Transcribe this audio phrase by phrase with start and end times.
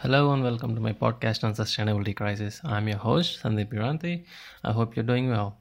[0.00, 2.60] Hello and welcome to my podcast on sustainability crisis.
[2.62, 4.26] I'm your host Sandeep Viranti.
[4.62, 5.56] I hope you're doing well.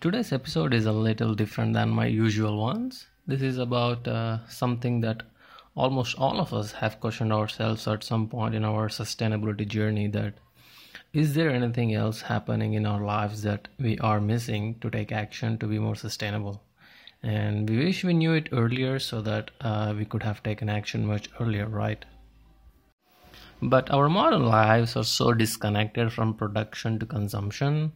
[0.00, 3.06] Today's episode is a little different than my usual ones.
[3.26, 5.24] This is about uh, something that
[5.74, 10.32] almost all of us have questioned ourselves at some point in our sustainability journey that
[11.12, 15.58] is there anything else happening in our lives that we are missing to take action
[15.58, 16.62] to be more sustainable?
[17.22, 21.06] And we wish we knew it earlier so that uh, we could have taken action
[21.06, 22.02] much earlier, right?
[23.62, 27.92] But our modern lives are so disconnected from production to consumption.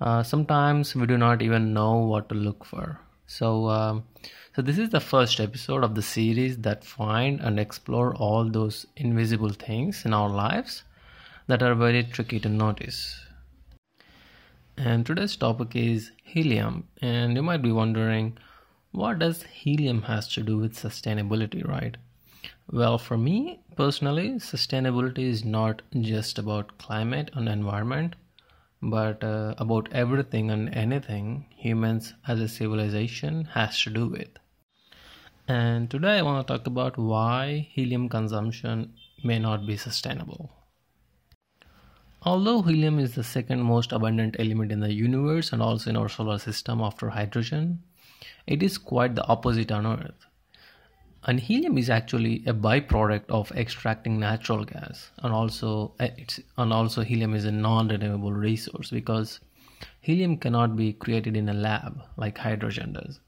[0.00, 3.00] Uh, sometimes we do not even know what to look for.
[3.26, 4.04] So, um,
[4.54, 8.86] so this is the first episode of the series that find and explore all those
[8.96, 10.82] invisible things in our lives
[11.46, 13.20] that are very tricky to notice.
[14.76, 18.36] And today's topic is helium, and you might be wondering,
[18.90, 21.96] what does helium has to do with sustainability, right?
[22.70, 28.16] Well, for me personally, sustainability is not just about climate and environment,
[28.82, 34.28] but uh, about everything and anything humans as a civilization has to do with.
[35.46, 40.50] And today I want to talk about why helium consumption may not be sustainable.
[42.22, 46.08] Although helium is the second most abundant element in the universe and also in our
[46.08, 47.82] solar system after hydrogen,
[48.46, 50.26] it is quite the opposite on Earth
[51.26, 55.10] and helium is actually a byproduct of extracting natural gas.
[55.22, 59.40] And also eh, it's and also helium is a non-renewable resource because
[60.00, 63.20] helium cannot be created in a lab like hydrogen does.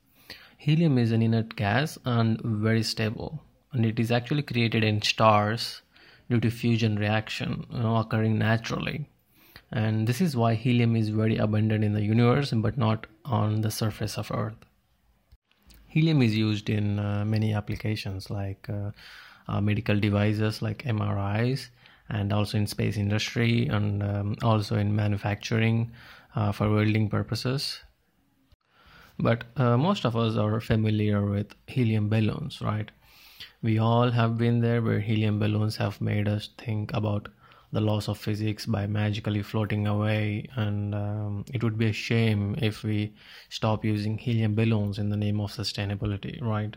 [0.59, 3.43] Helium is an inert gas and very stable.
[3.73, 5.83] And it is actually created in stars
[6.29, 9.09] due to fusion reaction you know, occurring naturally.
[9.73, 13.71] And this is why helium is very abundant in the universe but not on the
[13.71, 14.67] surface of earth
[15.97, 18.91] helium is used in uh, many applications like uh,
[19.49, 21.69] uh, medical devices like mris
[22.11, 25.91] and also in space industry and um, also in manufacturing
[26.35, 27.81] uh, for welding purposes.
[29.19, 32.91] But uh, most of us are familiar with helium balloons right?
[33.63, 37.29] We all have been there where helium balloons have made us think about
[37.77, 40.49] the laws of physics by magically floating away.
[40.57, 43.13] And um, it would be a shame if we
[43.51, 46.75] stop using helium balloons in the name of sustainability right?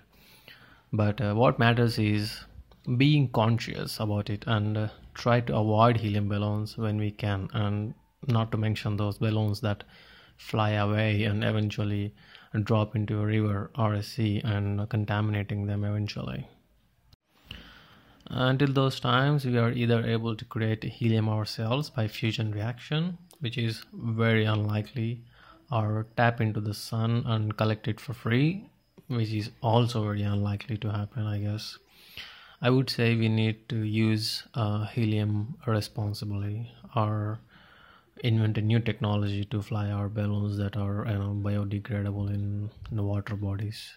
[0.92, 2.42] But uh, what matters is
[2.98, 7.48] being conscious about it and uh, try to avoid helium balloons when we can.
[7.54, 7.94] And
[8.28, 9.86] not to mention those balloons that
[10.36, 12.14] fly away and eventually
[12.64, 16.46] drop into a river or a sea and contaminating them eventually
[18.29, 23.57] until those times, we are either able to create helium ourselves by fusion reaction, which
[23.57, 25.22] is very unlikely,
[25.72, 28.69] or tap into the sun and collect it for free,
[29.07, 31.78] which is also very unlikely to happen, I guess.
[32.62, 37.39] I would say we need to use uh, helium responsibly or
[38.23, 43.03] invent a new technology to fly our balloons that are you know, biodegradable in the
[43.03, 43.95] water bodies.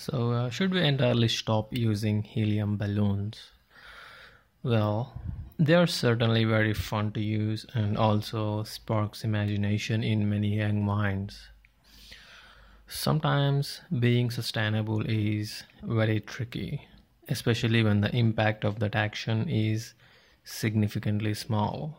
[0.00, 3.50] So, uh, should we entirely stop using helium balloons?
[4.62, 5.20] Well,
[5.58, 11.50] they are certainly very fun to use and also sparks imagination in many young minds.
[12.88, 16.88] Sometimes being sustainable is very tricky,
[17.28, 19.92] especially when the impact of that action is
[20.44, 21.98] significantly small.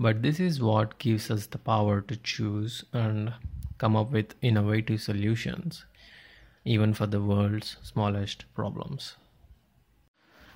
[0.00, 3.34] But this is what gives us the power to choose and
[3.76, 5.84] come up with innovative solutions
[6.68, 9.16] even for the world's smallest problems.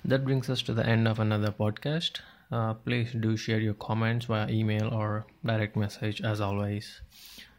[0.05, 2.19] That brings us to the end of another podcast.
[2.51, 7.01] Uh, please do share your comments via email or direct message as always.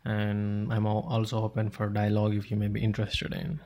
[0.05, 3.61] And I'm also open for dialogue if you may be interested in.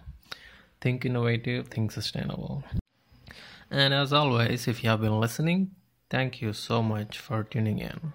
[0.81, 2.63] Think innovative, think sustainable.
[3.71, 5.73] And as always, if you have been listening,
[6.09, 8.13] thank you so much for tuning in.